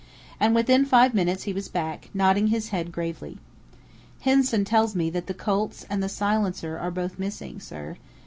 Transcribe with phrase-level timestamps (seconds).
[0.39, 3.37] And within five minutes he was back, nodding his head gravely.
[4.19, 7.97] "Hinson tells me that the Colt's and the silencer are both missing, sir....